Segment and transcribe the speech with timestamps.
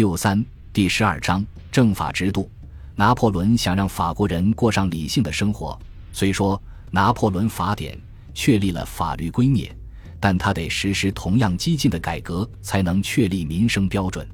[0.00, 0.42] 六三
[0.72, 2.50] 第十二章政法制度。
[2.96, 5.78] 拿破仑想让法国人过上理性的生活，
[6.10, 6.56] 虽说
[6.90, 7.94] 《拿破仑法典》
[8.32, 9.70] 确立了法律圭臬，
[10.18, 14.26] 但他得实施同样激进的改革，才能确立民生标准。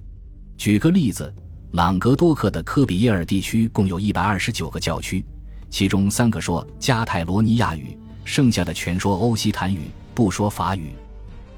[0.57, 1.35] 举个例子，
[1.73, 5.25] 朗格多克的科比耶尔地区共有一百二十九个教区，
[5.69, 10.93] 其中三个说加泰罗尼亚语，剩下的全说欧西坦语，不说法语。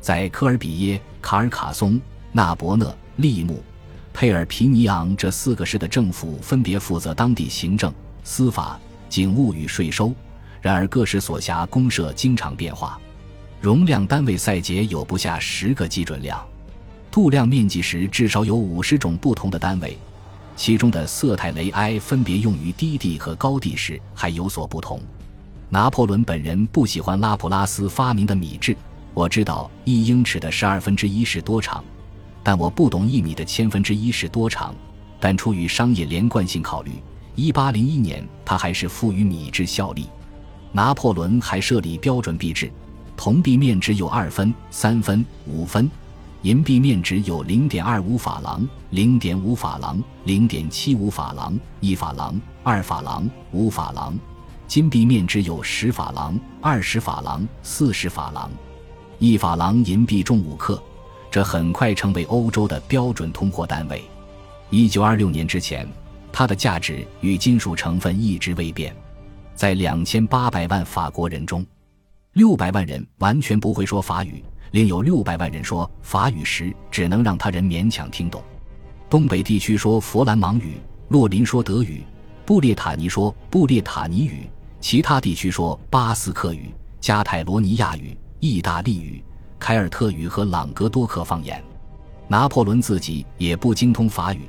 [0.00, 2.00] 在科尔比耶、卡尔卡松、
[2.32, 3.62] 纳伯讷、利木。
[4.20, 8.76] 佩尔皮尼昂这四个市的政府分别负责当地行政、司法、
[9.08, 10.12] 警务与税收。
[10.60, 12.98] 然而，各市所辖公社经常变化，
[13.60, 16.44] 容量单位赛节有不下十个基准量，
[17.12, 19.96] 度量面积时至少有五十种不同的单位。
[20.56, 25.00] 其中的色泰雷埃分别用于低地和高地时还有所不同。
[25.68, 28.76] 拿破仑本人不喜欢拉普拉斯发明的米制。
[29.14, 31.84] 我知道一英尺的十二分之一是多长。
[32.48, 34.74] 但我不懂一米的千分之一是多长，
[35.20, 36.92] 但出于商业连贯性考虑，
[37.34, 40.06] 一八零一年他还是赋予米制效力。
[40.72, 42.72] 拿破仑还设立标准币制，
[43.18, 45.90] 铜币面值有二分、三分、五分，
[46.40, 54.18] 银币面值有零点二五法郎、零点五法郎、零点七五法郎、一法郎、二法郎、五法郎，
[54.66, 58.50] 金币面值有十法郎、二十法郎、四十法郎，
[59.18, 60.82] 一法郎银币重五克。
[61.30, 64.02] 这很快成为欧洲的标准通货单位。
[64.70, 65.88] 一九二六年之前，
[66.32, 68.94] 它的价值与金属成分一直未变。
[69.54, 71.66] 在两千八百万法国人中，
[72.34, 78.42] 六百万人完全不会说法语，另有六百万人说法语时只能让他人勉强听懂。
[79.10, 80.74] 东北地区说佛兰芒语，
[81.08, 82.04] 洛林说德语，
[82.44, 84.48] 布列塔尼说布列塔尼语，
[84.80, 89.24] 其他地区说巴斯克语、加泰罗尼亚语、意大利语。
[89.58, 91.62] 凯尔特语和朗格多克方言，
[92.26, 94.42] 拿破仑自己也不精通法语，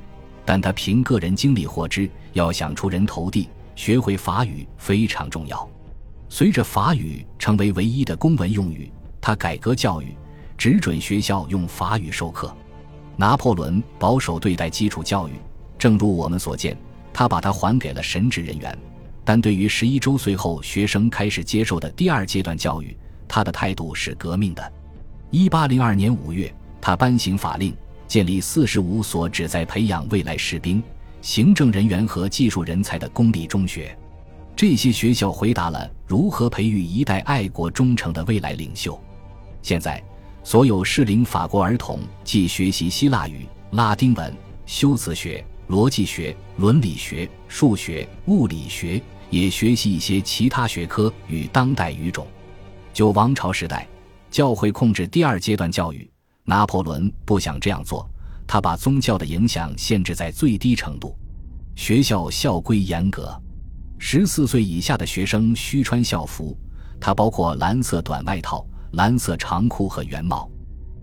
[0.44, 5.68] 但他凭个人经历获知，要想出人头地，学会法语非常重要。
[6.28, 8.90] 随着法语成为唯一的公文用语，
[9.20, 10.14] 他改革教育，
[10.56, 12.54] 只准学校用法语授课。
[13.16, 15.32] 拿破仑保守对待基础教育，
[15.76, 16.76] 正如我们所见，
[17.12, 18.78] 他把它还给了神职人员。
[19.24, 22.96] 但对于十一周岁后学生开始接受的第二阶段教育，
[23.28, 24.72] 他的态度是革命的。
[25.32, 27.72] 一八零二年五月，他颁行法令，
[28.08, 30.82] 建立四十五所旨在培养未来士兵、
[31.22, 33.96] 行政人员和技术人才的公立中学。
[34.56, 39.00] 这些学校回答了如何培育一代爱国忠诚的未来领袖。
[39.62, 40.02] 现在，
[40.42, 44.34] 所有适龄法国儿童既学习希腊语、拉丁文、
[44.66, 52.26] 修辞学、逻辑学、伦理学、数学、物理学，也学习一些其他学科与当代语种。
[52.92, 53.86] 就王朝时代。
[54.30, 56.08] 教会控制第二阶段教育，
[56.44, 58.08] 拿破仑不想这样做，
[58.46, 61.16] 他把宗教的影响限制在最低程度。
[61.74, 63.36] 学校校规严格，
[63.98, 66.56] 十四岁以下的学生需穿校服，
[67.00, 70.48] 它包括蓝色短外套、蓝色长裤和圆帽。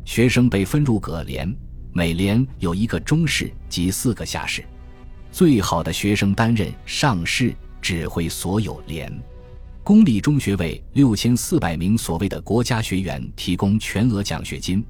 [0.05, 1.53] 学生被分入各连，
[1.91, 4.63] 每连有一个中士及四个下士。
[5.31, 9.11] 最好的学生担任上士，指挥所有连。
[9.87, 14.83] 公立中学为六千四百名所谓的国家学员提供全额奖学金，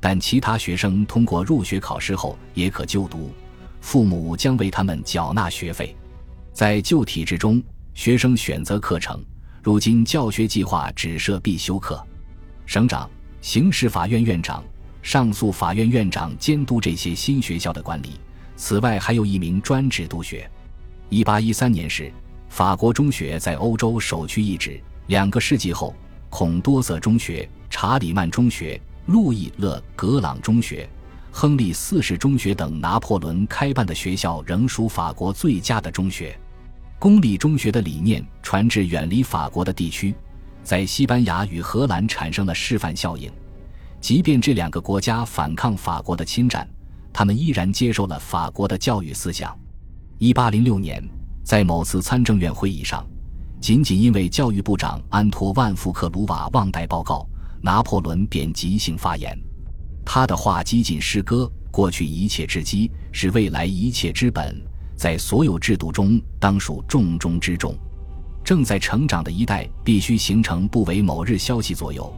[0.00, 3.30] 但其他学生通过入学考试后也可就读，
[3.80, 5.94] 父母将为他们缴纳学费。
[6.52, 7.62] 在旧体制中，
[7.94, 9.24] 学生选择课程，
[9.62, 12.04] 如今教学计划只设必修课。
[12.66, 13.08] 省长、
[13.40, 14.64] 刑事法院院长、
[15.00, 18.18] 上诉法院院长监督这些新学校的管理。
[18.56, 20.50] 此外，还有一名专职督学。
[21.08, 22.12] 一八一三年时。
[22.50, 24.78] 法国中学在欧洲首屈一指。
[25.06, 25.94] 两个世纪后，
[26.28, 30.86] 孔多瑟中学、查理曼中学、路易勒格朗中学、
[31.30, 36.36] 亨利四世中学等拿破仑开办的学校仍属法国最佳的中学。
[36.98, 40.12] 公立中学的理念传至远离法国的地区，
[40.64, 43.30] 在西班牙与荷兰产生了示范效应。
[44.00, 46.68] 即便这两个国家反抗法国的侵占，
[47.12, 49.56] 他们依然接受了法国的教育思想。
[50.18, 51.02] 一八零六年。
[51.42, 53.04] 在某次参政院会议上，
[53.60, 57.26] 仅仅因为教育部长安托万·福克鲁瓦忘带报告，
[57.60, 59.36] 拿破仑便即兴发言。
[60.04, 64.56] 他的话几近诗歌：“过去一切之基是未来一切之本，
[64.96, 67.74] 在所有制度中当属重中之重。
[68.42, 72.12] 正在成长的一代必须形成不为某日消息左右、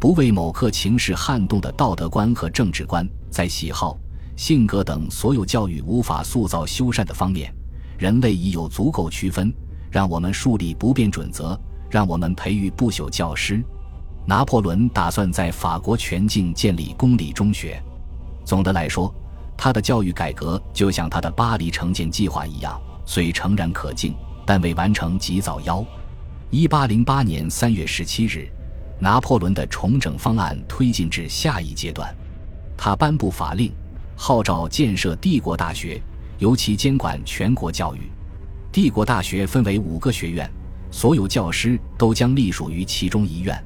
[0.00, 3.96] 不为某刻情势撼动的道德观和政治观，在喜好、
[4.36, 7.54] 性格等所有教育无法塑造修缮的方面。”
[8.00, 9.52] 人类已有足够区分，
[9.90, 11.60] 让我们树立不变准则，
[11.90, 13.62] 让我们培育不朽教师。
[14.24, 17.78] 拿破仑打算在法国全境建立公立中学。
[18.42, 19.14] 总的来说，
[19.54, 24.14] 他的教育改革就像他的巴黎城建计划一样，虽诚然可敬，
[24.46, 25.84] 但未完成即早夭。
[26.48, 28.50] 一八零八年三月十七日，
[28.98, 32.10] 拿破仑的重整方案推进至下一阶段，
[32.78, 33.70] 他颁布法令，
[34.16, 36.02] 号召建设帝国大学，
[36.40, 38.10] 由其监管全国教育。
[38.72, 40.50] 帝国大学分为五个学院，
[40.90, 43.56] 所有教师都将隶属于其中一院。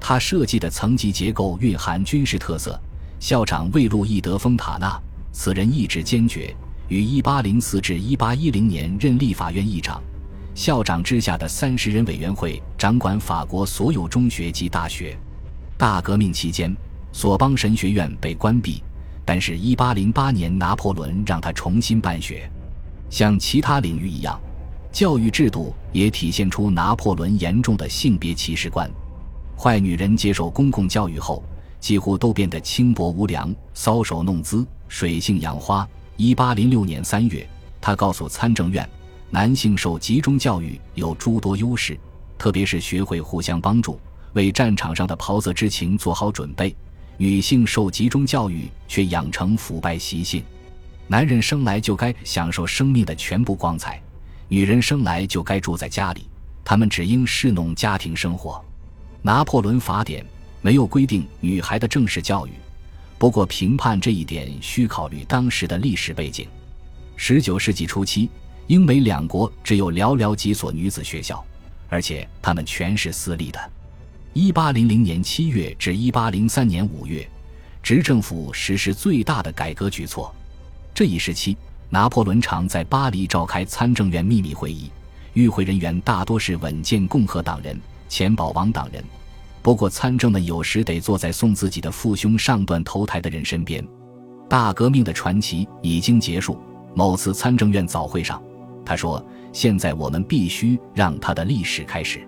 [0.00, 2.80] 他设计的层级结构蕴含军事特色。
[3.20, 5.00] 校长为路易德·丰塔纳，
[5.30, 6.52] 此人意志坚决，
[6.88, 10.02] 于1804至1810年任立法院议长。
[10.56, 15.16] 校长之下的三十人委员会掌管法国所有中学及大学。
[15.78, 16.76] 大革命期间，
[17.12, 18.82] 索邦神学院被关闭，
[19.24, 22.50] 但是1808年拿破仑让他重新办学。
[23.10, 24.40] 像其他领域一样，
[24.90, 28.90] 教育制度也体现出拿破仑严重的性别歧视观。
[29.56, 31.42] 坏女人接受公共教育后。
[31.82, 35.84] 几乎都变得轻薄无良、搔首弄姿、水性杨花。
[36.16, 37.44] 一八零六年三月，
[37.80, 38.88] 他告诉参政院，
[39.30, 41.98] 男性受集中教育有诸多优势，
[42.38, 43.98] 特别是学会互相帮助，
[44.34, 46.72] 为战场上的袍泽之情做好准备；
[47.16, 50.42] 女性受集中教育却养成腐败习性。
[51.06, 54.00] 男人生来就该享受生命的全部光彩，
[54.48, 56.26] 女人生来就该住在家里，
[56.64, 58.64] 他们只应侍弄家庭生活。
[59.22, 60.24] 拿破仑法典。
[60.64, 62.52] 没有规定女孩的正式教育，
[63.18, 66.46] 不过评判这一点需考虑当时的历史背景。
[67.16, 68.30] 十九世纪初期，
[68.68, 71.44] 英美两国只有寥寥几所女子学校，
[71.88, 73.58] 而且它们全是私立的。
[74.34, 77.28] 一八零零年七月至一八零三年五月，
[77.82, 80.34] 执政府实施最大的改革举措。
[80.94, 81.54] 这一时期，
[81.90, 84.90] 拿破仑常在巴黎召开参政院秘密会议，
[85.34, 89.04] 与会人员大多是稳健共和党人、前保王党人。
[89.60, 93.86] 不过，参政们有时得坐在送自己的父兄上断头台的人身边。
[94.48, 96.58] 大革命的传奇已经结束。
[96.94, 98.42] 某次参政院早会上，
[98.82, 102.26] 他说：“现在我们必须让他的历史开始。”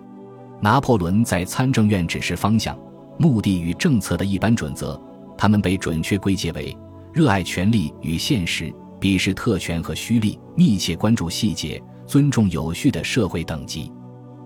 [0.65, 2.75] 拿破仑在参政院指示方向、
[3.19, 4.99] 目的与政策的一般准则，
[5.37, 6.75] 他们被准确归结为：
[7.13, 13.91] 热爱权力与现实，鄙视特权和虚力，密切关注细节，尊重有序的社会等级。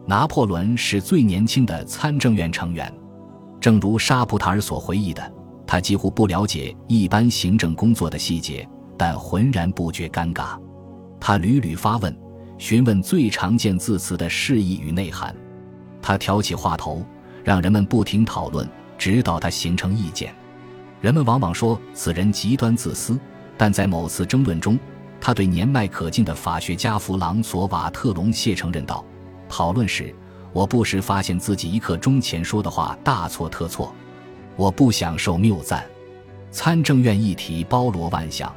[0.05, 2.93] 拿破仑是最年轻的参政院成员，
[3.61, 5.33] 正如沙普塔尔所回忆的，
[5.65, 8.67] 他几乎不了解一般行政工作的细节，
[8.97, 10.59] 但浑然不觉尴尬。
[11.17, 12.13] 他屡屡发问，
[12.57, 15.33] 询问最常见字词的释义与内涵。
[16.01, 17.05] 他挑起话头，
[17.43, 18.67] 让人们不停讨论，
[18.97, 20.33] 直到他形成意见。
[21.01, 23.19] 人们往往说此人极端自私，
[23.57, 24.77] 但在某次争论中，
[25.21, 29.05] 他对年迈可敬的法学家弗朗索瓦特隆谢承认道。
[29.47, 30.13] 讨论时，
[30.51, 33.93] 我不时发现自己一刻钟前说的话大错特错。
[34.55, 35.85] 我不想受谬赞。
[36.51, 38.53] 参政院议题包罗万象，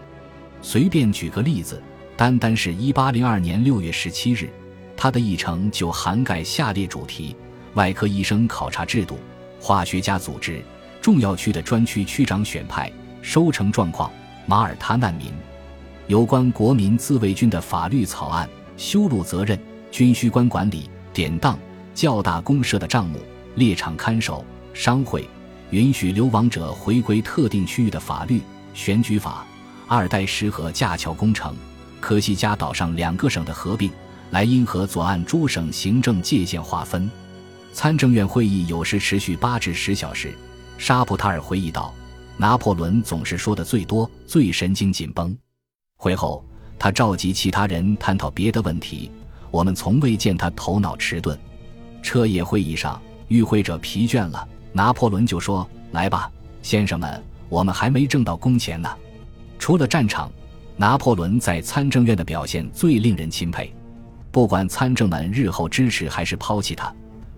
[0.62, 1.80] 随便举个例子，
[2.16, 4.50] 单单是一八零二年六月十七日，
[5.02, 7.34] 他的议程就涵盖下列主题：
[7.74, 9.18] 外科医生考察制度、
[9.60, 10.62] 化学家组织、
[11.00, 12.88] 重要区的专区区长选派、
[13.20, 14.08] 收成状况、
[14.46, 15.32] 马耳他难民、
[16.06, 19.58] 有关国民自卫军的法律草案、修路责任。
[19.90, 21.58] 军需官管理、典当、
[21.92, 23.18] 较大公社的账目、
[23.56, 25.28] 猎场看守、商会、
[25.70, 28.40] 允许流亡者回归特定区域的法律、
[28.72, 29.44] 选举法、
[29.88, 31.56] 阿尔代什河架桥工程、
[32.00, 33.90] 科西嘉岛上两个省的合并、
[34.32, 37.08] 莱茵河左岸诸省行政界限划分。
[37.74, 40.32] 参政院会议有时持续八至十小时。
[40.78, 41.92] 沙普塔尔回忆道
[42.38, 45.36] ：“拿破仑总是说的最多，最神经紧绷。
[45.98, 46.42] 会后，
[46.78, 49.10] 他召集其他人探讨别的问题。”
[49.52, 51.38] 我们从未见他头脑迟钝。
[52.02, 52.98] 彻夜会议上，
[53.28, 58.88] 与会者疲倦了，拿破仑就说：“来吧，先生们，我们还没挣到工钱呢。”
[59.60, 60.32] 除了战场，
[60.74, 63.70] 拿破仑在参政院的表现最令人钦佩。
[64.32, 66.92] 不管参政们日后支持还是抛弃他，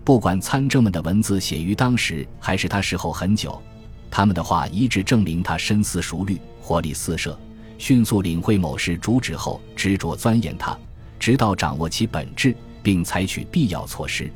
[0.05, 3.61] 不管参政们的文字写于当时还是他事后很久，
[4.09, 7.37] 他们的话一致证明他深思熟虑、活力四射，
[7.77, 10.75] 迅速领会某事主旨后执着钻研它。
[11.19, 14.31] 直到掌握其本质，并采取必要措施。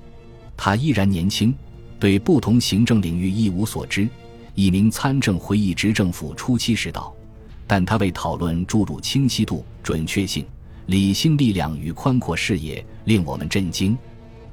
[0.58, 1.56] 他依然年轻，
[1.98, 4.06] 对不同行政领域一无所知。
[4.54, 7.14] 一名参政会议执政府初期时道，
[7.66, 10.46] 但他为讨论注入清晰度、准确性、
[10.90, 13.96] 理性力量与宽阔视野，令我们震惊。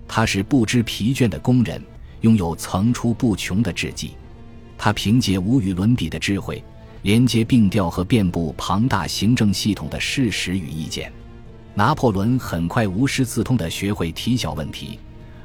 [0.06, 1.82] 他是不知疲倦的工人，
[2.20, 4.10] 拥有层出不穷的智计。
[4.76, 6.62] 他凭借无与伦比的智慧，
[7.00, 11.10] 连接并调和遍布庞大行政系统的事实与意见。
[11.72, 14.98] 拿破仑很快无师自通地学会提小问题，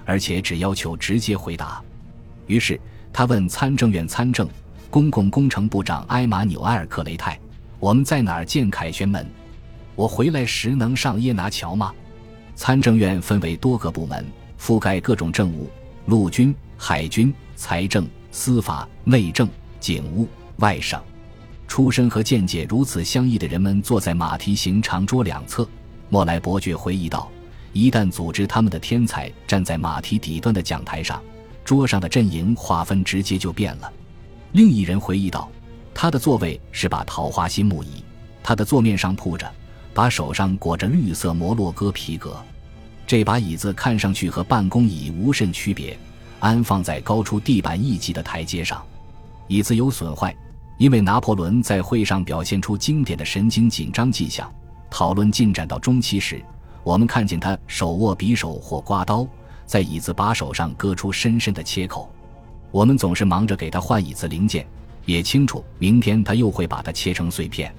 [0.03, 1.81] 而且只要求直接回答。
[2.47, 2.77] 于是
[3.13, 4.45] 他问参政院参政、
[4.89, 7.39] 公共工程部长埃马纽埃尔·克雷泰
[7.79, 9.25] ：“我们在哪儿见凯旋门？
[9.95, 11.93] 我回来时能上耶拿桥吗？
[12.55, 14.25] 参政院分为多个部门，
[14.59, 15.69] 覆盖各种政务：
[16.05, 19.47] 陆军、海军、财政、司法、内政、
[19.79, 21.01] 警务、外省。
[21.67, 25.67] 出身和见解如此相异的人们坐在马蹄形长桌两侧。
[26.09, 27.31] 莫莱伯爵回忆道
[27.71, 31.23] ：“一旦组织他们的天才站在马蹄底端的讲台上，
[31.63, 33.91] 桌上的阵营划分直接就变了。”
[34.51, 35.49] 另一人回忆道
[35.95, 38.03] ：“他的座位是把桃花心木椅，
[38.43, 39.49] 他的座面上铺着，
[39.93, 42.35] 把手上裹着绿色摩洛哥皮革。
[43.05, 45.97] 这把椅子看上去和办公椅无甚区别，
[46.39, 48.81] 安放在高出地板一级的台阶上。
[49.47, 50.35] 椅子有损坏。”
[50.77, 54.51] 因为拿破仑在会上表现出经典的神经紧张迹象，
[54.89, 56.43] 讨论进展到中期时，
[56.83, 59.27] 我们看见他手握匕首或刮刀，
[59.67, 62.11] 在椅子把手上割出深深的切口。
[62.71, 64.65] 我们总是忙着给他换椅子零件，
[65.05, 67.71] 也清楚明天他又会把它切成碎片。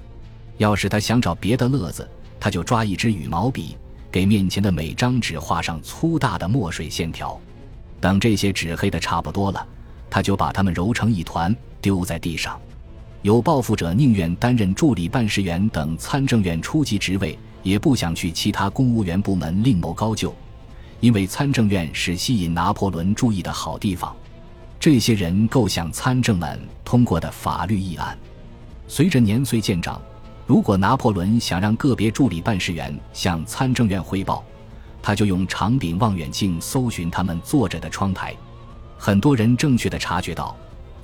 [0.57, 2.07] 要是他想找别的乐子，
[2.39, 3.75] 他就抓一支羽毛笔，
[4.11, 7.39] 给面前的每张纸画上粗大的墨水线条。
[7.99, 9.65] 等这些纸黑的差不多了，
[10.09, 12.59] 他就把它们揉成一团，丢在地上。
[13.21, 20.35] 有抱负者宁愿担任助理办事员等参政院初级职位，也不想去其他公务员部门另谋高就，
[20.99, 24.13] 因为参政院是吸引拿破仑注意的好地方。
[24.77, 28.17] 这些人构想参政们通过的法律议案。
[28.89, 30.01] 随着年岁渐长，
[30.45, 34.43] 如果拿破仑想让个别助理办事员向参政院汇报，
[35.01, 38.35] 他就用长柄望远镜搜寻他们坐着的窗台。
[38.97, 40.55] 很多人正确的察觉到。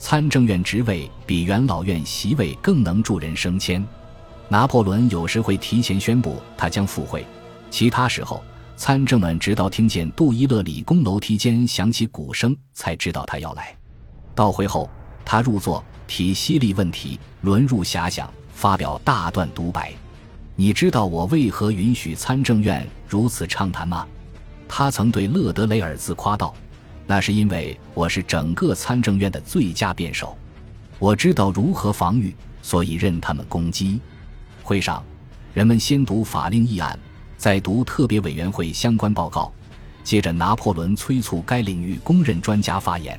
[0.02, 3.86] 参政院职位比元老院席位更能助人升迁。
[4.48, 7.26] 拿破仑有时会提前宣布他将赴会，
[7.70, 8.42] 其他时候
[8.78, 13.76] 参政们直到听见杜伊勒理工楼梯间响起鼓声才知道他要来。
[14.34, 14.90] 到会后，
[15.26, 19.94] 他入座提犀利问题，轮入遐想，发表大段独白。
[20.54, 24.06] 你知道我为何允许参政院如此畅谈吗？
[24.68, 26.54] 他曾对勒德雷尔自夸道。
[27.08, 30.38] 那是因为我是整个参政院的最佳辩手，
[31.00, 34.02] 我知道如何防御，所以任他们攻击。
[34.62, 35.02] 会上，
[35.54, 37.00] 人们先读法令议案，
[37.38, 39.50] 再读特别委员会相关报告，
[40.04, 43.18] 接着拿破仑催促该领域公认专家发言。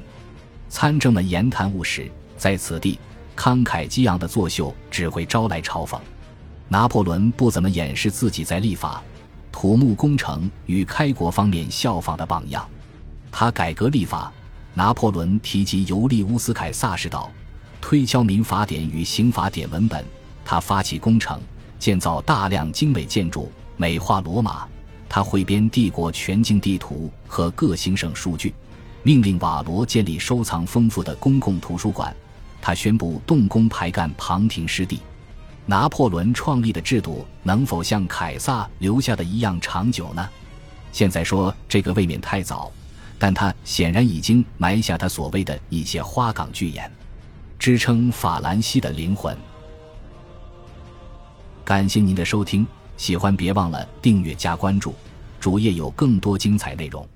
[0.69, 2.99] 参政们言谈务实，在此地
[3.37, 5.99] 慷慨激昂的作秀只会招来嘲讽。
[6.69, 9.03] 拿破仑不怎么掩饰自己在立法、
[9.51, 12.69] 土木工程与开国方面效仿的榜样。
[13.31, 14.33] 他改革立法。
[14.73, 17.29] 拿破仑提及尤利乌斯·凯撒时道，
[17.81, 20.05] 推敲民法典与刑法典文本。
[20.45, 21.41] 他发起工程，
[21.77, 24.69] 建造大量精美建筑，美化罗马。
[25.09, 28.55] 他汇编帝国全境地图和各行省数据，
[29.03, 32.15] 命令瓦罗建立收藏丰富的公共图书馆。
[32.61, 35.01] 他宣布动工排干旁廷湿地。
[35.67, 40.29] 拿破仑创立的制度能否像凯撒留下的一样长久呢？
[40.93, 42.71] 现在说这个未免太早。
[43.23, 46.91] 但他显然已经埋下他所谓的一些花岗巨眼，
[47.59, 49.37] 支撑法兰西的灵魂。
[51.63, 54.95] 感谢您的收听，喜欢别忘了订阅加关注，
[55.39, 57.07] 主页有更多精彩内容。